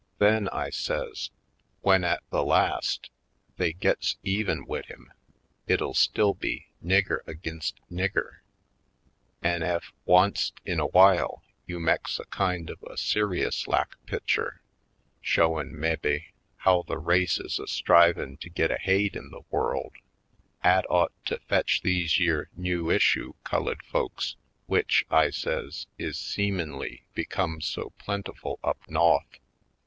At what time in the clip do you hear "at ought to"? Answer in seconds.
20.63-21.37